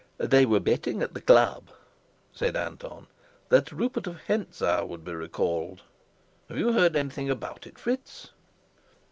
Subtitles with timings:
[0.17, 1.69] "They were betting at the club,"
[2.33, 3.05] said Anton,
[3.49, 5.83] "that Rupert of Hentzau would be recalled.
[6.49, 8.31] Have you heard anything about it, Fritz?"